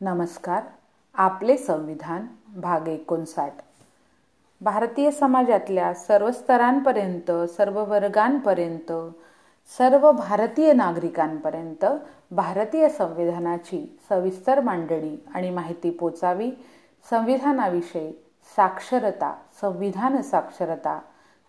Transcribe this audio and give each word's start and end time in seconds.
नमस्कार. 0.00 0.62
आपले 1.14 1.56
संविधान 1.56 2.26
भाग 2.56 2.88
एकोणसाठ. 2.88 3.52
भारतीय 4.60 5.10
समाजातल्या 5.10 5.94
सर्व 5.94 6.30
स्तरांपर्यंत 6.30 7.30
सर्व 7.30 7.84
वर्गांपर्यंत 7.84 8.92
सर्व 9.78 10.12
भारतीय 10.12 10.72
नागरिकांपर्यंत 10.72 11.84
भारतीय 12.30 12.88
संविधानाची 12.88 13.98
सविस्तर 14.08 14.60
मांडणी 14.60 15.24
आणि 15.34 15.50
माहिती 15.50 15.90
पोचावी 15.90 16.50
संविधानाविषयी 17.10 18.12
साक्षरता 18.56 19.34
संविधान 19.60 20.22
साक्षरता 20.22 21.00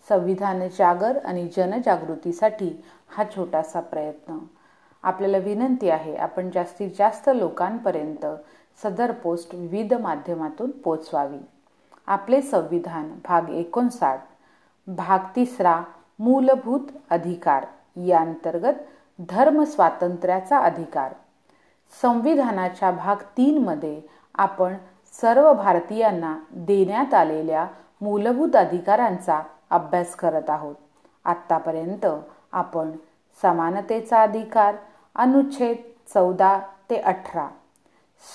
संविधान 0.10 0.68
जागर 0.68 1.18
आणि 1.26 1.50
जनजागृतीसाठी 1.58 2.84
हा 3.10 3.24
छोटासा 3.36 3.80
प्रयत्न. 3.80 4.38
आपल्याला 5.04 5.38
विनंती 5.38 5.90
आहे 5.90 6.16
आपण 6.16 6.50
जास्तीत 6.50 6.90
जास्त 6.98 7.30
लोकांपर्यंत 7.36 8.26
सदर 8.84 9.12
पोस्ट 9.12 9.56
विविध 9.56 9.94
माध्यमातून 9.94 10.72
पोचवावी 10.72 11.38
आपले 12.08 12.42
संविधान 12.42 13.12
भाग 13.26 13.50
एकोणसाठ 13.50 14.24
भाग 14.88 15.20
तिसरा 15.36 15.82
मूलभूत 16.20 16.92
अधिकार 17.10 17.66
या 18.06 18.20
अंतर्गत 18.20 18.74
धर्म 19.30 19.64
स्वातंत्र्याचा 19.64 20.60
अधिकार. 20.60 21.14
संविधानाच्या 22.02 22.92
भाग 22.92 23.16
तीनमध्ये 23.38 24.02
आपण 24.36 24.74
सर्व 25.22 25.54
भारतीयांना 25.54 26.38
देण्यात 26.52 27.14
आलेल्या 27.14 27.66
मूलभूत 28.02 28.56
अधिकारांचा 28.56 29.42
अभ्यास 29.70 30.16
करत 30.16 30.50
आहोत. 30.50 30.76
आत्तापर्यंत 31.26 32.06
आपण 32.52 32.92
समानतेचा 33.42 34.22
अधिकार 34.22 34.76
अनुच्छेद 35.20 35.78
चौदा 36.14 36.58
ते 36.90 36.98
अठरा. 36.98 37.48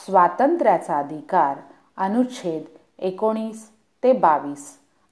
स्वातंत्र्याचा 0.07 0.99
अधिकार 0.99 1.57
अनुच्छेद 1.97 2.65
एकोणीस 2.99 3.69
ते 4.03 4.13
बावीस 4.13 4.67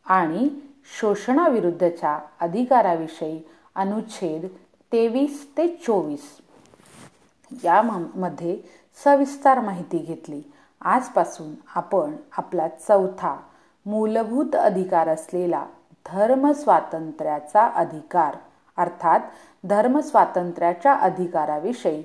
आणि 0.06 0.48
शोषणाविरुद्धच्या 0.98 2.18
अधिकाराविषयी 2.40 3.40
अनुच्छेद 3.74 4.46
तेवीस 4.92 5.46
ते 5.56 5.66
चोवीस. 5.86 6.22
यामध्ये 7.64 8.56
सविस्तर 9.04 9.60
माहिती 9.60 9.98
घेतली. 9.98 10.42
आजपासून 10.80 11.54
आपण 11.74 12.16
आपला 12.36 12.68
चौथा 12.68 13.36
मूलभूत 13.86 14.56
अधिकार 14.56 15.08
असलेला 15.08 15.64
धर्म 16.06 16.50
स्वातंत्र्याचा 16.52 17.66
अधिकार 17.66 18.36
अर्थात 18.78 19.20
धर्मस्वातंत्र्याच्या 19.64 20.92
अधिकाराविषयी 20.94 22.02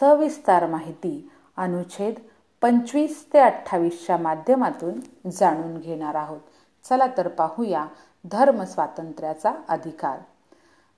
सविस्तर 0.00 0.66
माहिती 0.66 1.30
अनुच्छेद 1.56 2.14
पंचवीस 2.62 3.24
ते 3.32 3.38
अठ्ठावीसच्या 3.38 4.16
माध्यमातून 4.16 5.00
जाणून 5.30 5.78
घेणार 5.78 6.14
आहोत. 6.14 6.40
चला 6.84 7.06
तर 7.16 7.28
पाहूया 7.28 7.86
धर्मस्वातंत्र्याचा 8.24 9.52
अधिकार. 9.68 10.18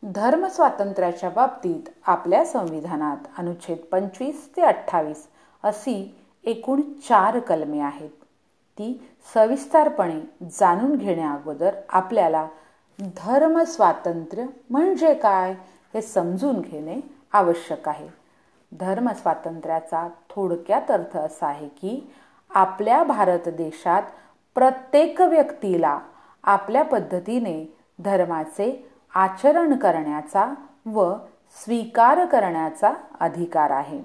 धर्मस्वातंत्र्याच्या 0.02 1.30
बाबतीत 1.30 1.88
आपल्या 2.06 2.44
संविधानात 2.44 3.28
अनुच्छेद 3.38 3.78
पंचवीस 3.78 4.48
ते 4.56 4.62
अठ्ठावीस 4.62 5.26
अशी 5.62 6.14
एकूण 6.44 6.80
चार 7.08 7.38
कलमे 7.38 7.80
आहेत. 7.80 8.10
ती 8.78 9.10
सविस्तरपणे 9.34 10.20
जाणून 10.60 10.96
घेण्याअगोदर 10.96 11.74
आपल्याला 11.88 12.46
धर्म 12.98 13.62
स्वातंत्र्य 13.62 14.44
म्हणजे 14.70 15.14
काय 15.14 15.52
हे 15.94 16.02
समजून 16.02 16.60
घेणे 16.60 17.00
आवश्यक 17.32 17.88
आहे. 17.88 18.08
धर्म 18.72 19.08
स्वातंत्र्याचा 19.08 20.08
थोडक्यात 20.30 20.90
अर्थ 20.90 21.16
असा 21.16 21.46
आहे 21.46 21.68
की 21.68 22.12
आपल्या 22.50 23.02
भारत 23.04 23.48
देशात 23.48 24.02
प्रत्येक 24.54 25.20
व्यक्तीला 25.20 25.98
आपल्या 26.44 26.82
पद्धतीने 26.82 27.76
धर्माचे 27.98 28.70
आचरण 29.14 29.76
करण्याचा 29.76 30.54
व 30.86 31.12
स्वीकार 31.64 32.24
करण्याचा 32.24 32.92
अधिकार 33.20 33.70
आहे. 33.70 34.00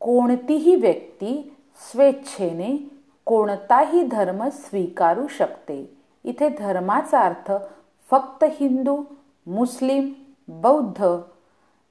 कोणतीही 0.00 0.74
व्यक्ती 0.74 1.56
स्वेच्छेने 1.92 2.76
कोणताही 3.24 4.06
धर्म 4.06 4.48
स्वीकारू 4.48 5.26
शकते. 5.28 5.96
इथे 6.24 6.48
धर्माचा 6.48 7.20
अर्थ 7.20 7.52
फक्त 8.12 8.44
हिंदू 8.44 9.02
मुस्लिम 9.46 10.12
बौद्ध 10.48 11.06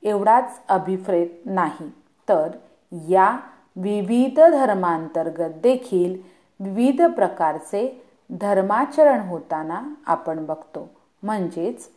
एवढाच 0.04 0.59
अभिप्रेत 0.70 1.30
नाही. 1.46 1.90
तर 2.30 2.50
या 2.92 3.40
विविध 3.76 4.40
धर्मांतर्गत 4.40 5.54
देखील 5.64 6.22
विविध 6.60 7.02
प्रकारचे 7.02 8.04
धर्माचरण 8.30 9.20
होताना 9.20 9.94
आपण 10.08 10.46
बघतो. 10.46 10.90
म्हणजेच 11.24 11.90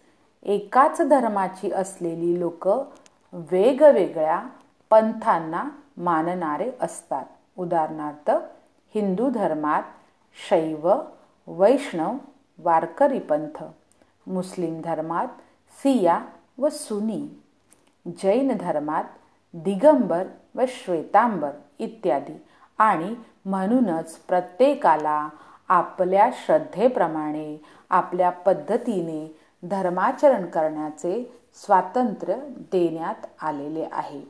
एकाच 0.42 1.00
धर्माची 1.00 1.72
असलेली 1.72 2.40
लोक 2.40 2.68
वेगवेगळ्या 3.32 4.42
पंथांना 4.90 5.64
मानणारे 5.96 6.70
असतात. 6.80 7.24
उदाहरणार्थ 7.58 8.30
हिंदू 8.94 9.30
धर्मात 9.30 9.82
शैव 10.48 10.92
वैष्णव 11.46 12.12
वारकरी 12.58 13.18
पंथ. 13.18 13.64
मुस्लिम 14.26 14.80
धर्मात 14.80 15.28
सिया 15.82 16.20
व 16.58 16.68
सुनी 16.68 17.42
जैन 18.06 18.56
धर्मात 18.60 19.04
दिगंबर 19.54 20.26
व 20.54 20.62
श्वेतांबर 20.68 21.50
इत्यादी. 21.78 22.42
आणि 22.78 23.14
म्हणूनच 23.44 24.14
प्रत्येकाला 24.14 25.28
आपल्या 25.68 26.30
श्रद्धेप्रमाणे 26.32 27.62
आपल्या 27.90 28.30
पद्धतीने 28.30 29.40
धर्माचरण 29.62 30.46
करण्याचे 30.46 31.40
स्वातंत्र्य 31.54 32.34
देण्यात 32.72 33.26
आलेले 33.42 33.86
आहे. 33.92 34.22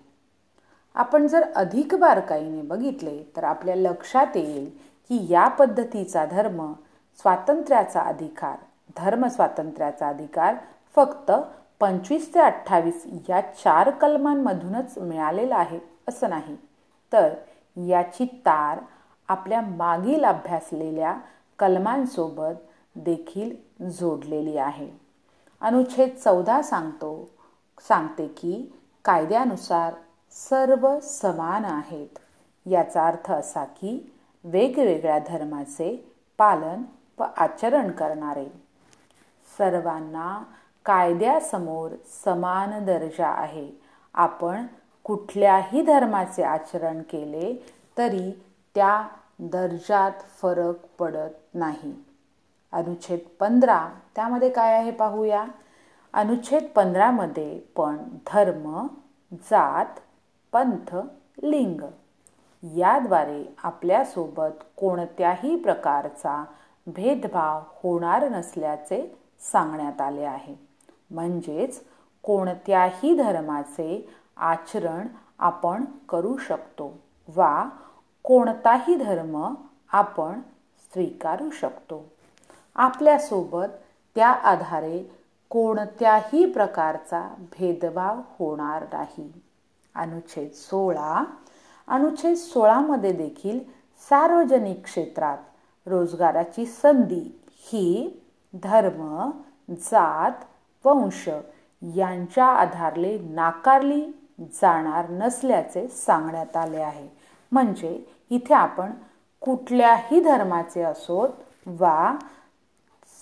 आपण 0.95 1.27
जर 1.27 1.53
अधिक 1.57 1.95
बारकाईने 1.95 2.63
बघितले 2.63 3.23
तर 3.37 3.45
आपल्या 3.45 3.75
लक्षात 3.77 4.37
येईल 4.37 4.71
की 5.09 5.33
या 5.33 5.49
पद्धतीचा 5.49 6.25
धर्म 6.27 6.73
स्वातंत्र्याचा 7.17 8.01
अधिकार 8.01 8.57
धर्म 8.97 9.27
स्वातंत्र्याचा 9.27 10.09
अधिकार 10.09 10.55
फक्त 10.97 11.33
पंचवीस 11.81 12.35
ते 12.35 12.41
अठ्ठावीस 12.41 13.05
या 13.29 13.41
चार 13.41 13.91
कलमांमधूनच 13.91 14.99
मिळालेला 14.99 15.57
आहे 15.57 15.79
असं 16.09 16.31
नाही. 16.31 16.57
तर 17.13 17.35
याची 17.77 18.25
तार 18.25 18.79
आपल्या 19.29 19.61
मागील 19.61 20.25
अभ्यासलेल्या 20.25 21.17
कलमांसोबत 21.59 22.55
देखील 22.97 23.57
जोडलेली 23.91 24.57
आहे. 24.57 24.89
अनुच्छेद 25.61 26.17
चौदा 26.17 26.63
सांगतो 26.63 27.29
सांगते 27.89 28.27
की 28.27 28.75
कायद्यानुसार 29.05 29.95
सर्व 30.31 31.01
समान 31.01 31.65
आहेत. 31.65 32.19
याचा 32.67 33.07
अर्थ 33.07 33.31
असा 33.33 33.65
की 33.65 34.13
वेगवेगळ्या 34.45 35.19
धर्माचे 35.19 36.13
पालन 36.39 36.83
व 37.19 37.25
आचरण 37.37 37.91
करणारे 37.91 38.64
सर्वांना 39.59 40.43
कायद्यासमोर 40.85 41.91
समान 42.25 42.85
दर्जा 42.85 43.29
आहे. 43.29 43.71
आपण 44.15 44.67
कुठल्याही 45.05 45.83
धर्माचे 45.83 46.43
आचरण 46.43 47.03
केले 47.03 47.55
तरी 47.99 48.31
त्या 48.75 49.09
दर्जात 49.39 50.13
फरक 50.43 50.75
पडत 50.99 51.55
नाही. 51.55 51.95
अनुच्छेद 52.73 53.19
पंधरा 53.41 53.89
त्यामध्ये 54.17 54.51
काय 54.51 54.75
आहे 54.75 54.91
पाहूया? 54.91 55.45
अनुच्छेद 56.13 56.67
पंधरामध्ये 56.75 57.59
पण 57.59 57.97
धर्म 58.27 58.87
जात 59.33 60.01
पंथ 60.53 60.97
लिंग 61.43 61.81
याद्वारे 62.63 63.45
आपल्यासोबत 63.63 64.63
कोणत्याही 64.77 65.57
प्रकारचा 65.57 66.45
भेदभाव 66.87 67.61
होणार 67.83 68.29
नसल्याचे 68.29 69.24
सांगण्यात 69.53 70.01
आले 70.01 70.25
आहे. 70.25 70.55
म्हणजेच 71.11 71.81
कोणत्याही 72.25 73.15
धर्माचे 73.17 74.09
आचरण 74.37 75.07
आपण 75.39 75.85
करू 76.09 76.37
शकतो 76.37 76.93
वा 77.37 77.65
कोणताही 78.25 78.95
धर्म 78.95 79.55
आपण 79.93 80.41
स्वीकारू 80.93 81.51
शकतो. 81.51 82.05
आपल्यासोबत 82.75 83.69
त्या 84.17 84.29
आधारे 84.29 85.03
कोणत्याही 85.51 86.53
प्रकारचा 86.53 87.35
भेदभाव 87.53 88.21
होणार 88.39 88.85
नाही. 88.93 89.33
अनुच्छेद 89.95 90.51
सोळा 90.53 91.25
अनुच्छेद 91.89 92.37
सोळामध्ये 92.37 93.13
देखील 93.13 93.59
सार्वजनिक 94.11 94.83
क्षेत्रात 94.85 95.39
रोजगाराची 95.87 96.67
संधी 96.67 97.41
ही 97.59 98.21
धर्म 98.63 99.31
जात 99.71 100.45
वंश 100.85 101.29
यांच्या 101.83 102.47
आधारले 102.47 103.19
नाकारली 103.19 104.01
जाणार 104.41 105.09
नसल्याचे 105.11 105.87
सांगण्यात 105.89 106.57
आले 106.57 106.81
आहे. 106.81 107.09
म्हणजे 107.53 108.05
इथे 108.31 108.55
आपण 108.55 108.91
कुठल्याही 109.41 110.21
धर्माचे 110.21 110.83
असोत 110.83 111.29
वा 111.67 112.17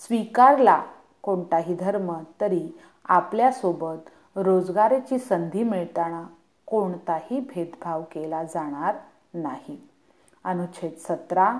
स्वीकारला 0.01 0.81
कोणताही 1.21 1.75
धर्म 1.75 2.11
तरी 2.41 2.79
आपल्यासोबत 3.05 4.09
रोजगाराची 4.35 5.19
संधी 5.19 5.63
मिळताना 5.63 6.23
कोणताही 6.67 7.39
भेदभाव 7.39 8.01
केला 8.01 8.43
जाणार 8.43 8.95
नाही. 9.33 9.77
अनुच्छेद 10.45 10.93
सतरा 10.99 11.57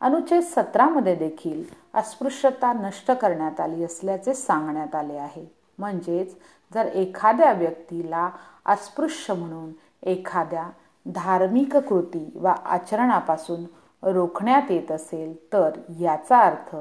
अनुच्छेद 0.00 0.42
सतरामध्ये 0.42 1.14
देखील 1.14 1.62
अस्पृश्यता 1.94 2.72
नष्ट 2.72 3.10
करण्यात 3.10 3.60
आली 3.60 3.84
असल्याचे 3.84 4.34
सांगण्यात 4.34 4.94
आले 4.94 5.16
आहे. 5.16 5.44
म्हणजेच 5.78 6.34
जर 6.74 6.86
एखाद्या 6.86 7.52
व्यक्तीला 7.52 8.28
अस्पृश्य 8.66 9.34
म्हणून 9.34 9.70
एखाद्या 10.02 10.68
धार्मिक 11.06 11.76
कृती 11.76 12.30
वा 12.34 12.54
आचरणापासून 12.64 13.64
रोखण्यात 14.02 14.70
येत 14.70 14.92
असेल 14.92 15.34
तर 15.52 15.78
याचा 16.00 16.38
अर्थ 16.38 16.74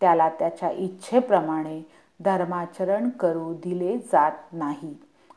त्याला 0.00 0.28
त्याच्या 0.28 0.70
इच्छेप्रमाणे 0.70 1.80
धर्माचरण 2.20 3.08
करू 3.10 3.52
दिले 3.54 3.96
जात 4.12 4.52
नाही 4.52 4.94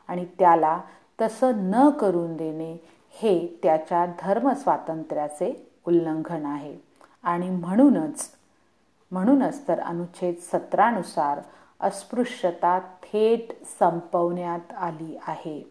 आणि 0.08 0.24
त्याला 0.38 0.80
तसं 1.20 1.70
न 1.70 1.88
करून 1.90 2.36
देणे 2.36 2.72
हे 3.12 3.58
त्याच्या 3.62 4.06
धर्मस्वातंत्र्याचे 4.22 5.52
उल्लंघन 5.86 6.46
आहे. 6.46 6.74
आणि 7.24 7.50
म्हणूनच 7.50 8.30
म्हणूनच 9.10 9.68
तर 9.68 9.80
अनुच्छेद 9.80 10.34
सतरानुसार 10.42 11.40
अस्पृश्यता 11.80 12.78
थेट 12.78 13.64
संपवण्यात 13.78 14.72
आली 14.72 15.18
आहे. 15.26 15.62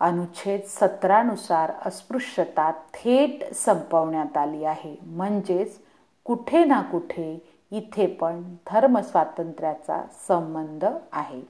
अनुच्छेद 0.00 0.60
सतरानुसार 0.66 1.72
अस्पृश्यता 1.84 2.70
थेट 2.70 3.54
संपवण्यात 3.54 4.36
आली 4.36 4.64
आहे. 4.64 4.96
म्हणजेच 5.02 5.78
कुठे 6.24 6.64
ना 6.64 6.82
कुठे 6.82 7.56
इथे 7.70 8.06
पण 8.06 8.42
धर्मस्वातंत्र्याचा 8.70 10.02
संबंध 10.28 10.84
आहे. 11.12 11.42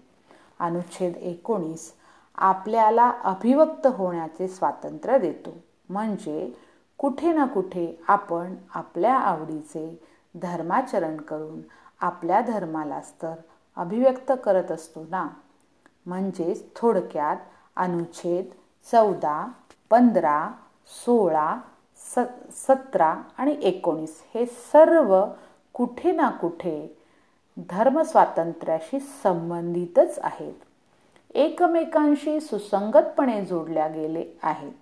अनुच्छेद 0.61 1.17
एकोणीस 1.17 1.95
आपल्याला 2.35 3.13
अभिव्यक्त 3.25 3.87
होण्याचे 3.87 4.49
स्वातंत्र्य 4.49 5.19
देतो. 5.19 5.57
म्हणजे 5.89 6.59
कुठे 7.03 7.33
ना 7.33 7.47
कुठे 7.47 8.01
आपण 8.09 8.55
आपल्या 8.75 9.15
आवडीचे 9.19 10.03
धर्माचरण 10.35 11.17
करून 11.17 11.61
आपल्या 12.01 12.41
धर्मालाच 12.41 13.13
तर 13.23 13.35
अभिव्यक्त 13.77 14.33
करत 14.45 14.71
असतो 14.73 15.07
ना? 15.11 15.29
म्हणजेच 16.07 16.65
थोडक्यात 16.77 17.37
अनुच्छेद 17.77 18.45
चौदा 18.91 19.47
पंधरा 19.91 20.51
सोळा 21.05 21.59
स 21.97 22.19
सतरा 22.53 23.15
आणि 23.39 23.57
एकोणीस 23.63 24.23
हे 24.35 24.47
सर्व 24.47 25.25
कुठे 25.73 26.13
ना 26.13 26.31
कुठे 26.31 26.99
धर्मस्वातंत्र्याशी 27.71 29.01
संबंधितच 29.01 30.19
आहेत. 30.23 30.55
एकमेकांशी 31.35 32.41
सुसंगतपणे 32.41 33.45
जोडल्या 33.45 33.89
गेले 33.89 34.25
आहेत. 34.43 34.73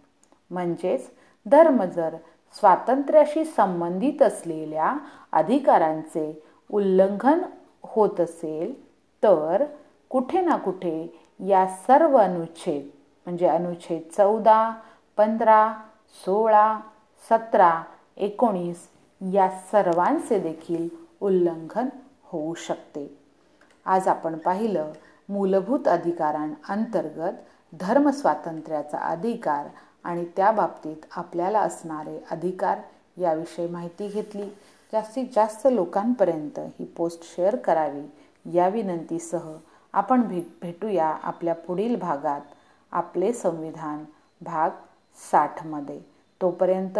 म्हणजेच 0.50 1.10
धर्म 1.46 1.84
जर 1.84 2.16
स्वातंत्र्याशी 2.60 3.44
संबंधित 3.44 4.22
असलेल्या 4.22 4.94
अधिकारांचे 5.32 6.42
उल्लंघन 6.70 7.40
होत 7.82 8.20
असेल 8.20 8.72
तर 9.22 9.64
कुठे 10.10 10.40
ना 10.40 10.56
कुठे 10.56 11.20
या 11.46 11.66
सर्व 11.66 12.16
अनुच्छेद 12.16 12.88
म्हणजे 13.26 13.46
अनुच्छेद 13.46 14.02
चौदा 14.16 14.72
पंधरा 15.16 15.72
सोळा 16.24 16.78
सतरा 17.30 17.82
एकोणीस 18.16 18.88
या 19.32 19.48
सर्वांचे 19.50 20.38
देखील 20.38 20.88
उल्लंघन 21.20 21.88
होऊ 22.24 22.54
शकते. 22.54 23.18
आज 23.86 24.08
आपण 24.08 24.36
पाहिलं 24.38 24.92
मूलभूत 25.28 25.88
अधिकारांअंतर्गत 25.88 27.32
धर्मस्वातंत्र्याचा 27.80 28.98
अधिकार 28.98 29.66
आणि 30.04 30.24
त्या 30.36 30.50
बाबतीत 30.50 31.06
आपल्याला 31.16 31.60
असणारे 31.60 32.18
अधिकार 32.30 32.78
याविषयी 33.16 33.66
माहिती 33.68 34.08
घेतली. 34.08 34.48
जास्तीत 34.92 35.26
जास्त 35.34 35.66
लोकांपर्यंत 35.72 36.58
ही 36.78 36.84
पोस्ट 36.96 37.24
शेअर 37.24 37.56
करावी 37.56 38.02
या 38.56 38.68
विनंतीसह 38.68 39.52
आपण 39.94 40.22
भे 40.22 40.40
भेटूया 40.62 41.06
आपल्या 41.22 41.54
पुढील 41.54 41.96
भागात. 41.96 42.40
आपले 42.92 43.32
संविधान 43.32 44.04
भाग 44.40 44.70
साठमध्ये 45.30 45.98
तोपर्यंत 46.40 46.98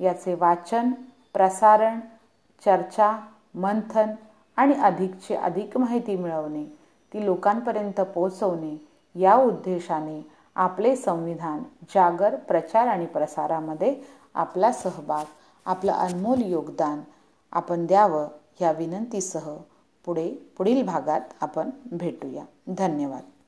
याचे 0.00 0.34
वाचन 0.34 0.90
प्रसारण 1.34 2.00
चर्चा 2.62 3.16
मंथन 3.54 4.10
आणि 4.56 4.74
अधिकची 4.74 5.34
अधिक 5.34 5.76
माहिती 5.78 6.16
मिळवणे 6.16 6.64
ती 7.12 7.24
लोकांपर्यंत 7.24 8.00
पोहोचवणे 8.00 8.76
या 9.14 9.34
उद्देशाने 9.36 10.20
आपले 10.56 10.96
संविधान 10.96 11.62
जागर 11.94 12.36
प्रचार 12.36 12.86
आणि 12.86 13.06
प्रसारामध्ये 13.06 13.96
आपला 14.34 14.72
सहभाग 14.72 15.24
आपलं 15.66 15.92
अनमोल 15.92 16.42
योगदान 16.42 17.00
आपण 17.52 17.86
द्यावं 17.86 18.28
या 18.60 18.72
विनंतीसह 18.72 19.56
पुढे 20.04 20.28
पुढील 20.56 20.86
भागात 20.86 21.20
आपण 21.40 21.70
भेटूया. 21.92 22.44
धन्यवाद. 22.68 23.22